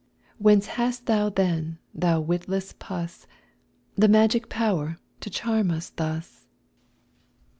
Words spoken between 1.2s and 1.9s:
then,